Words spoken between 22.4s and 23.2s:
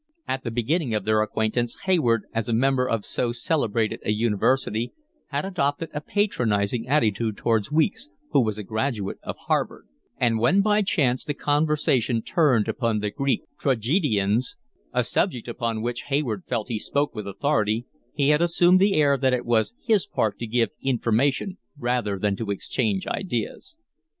exchange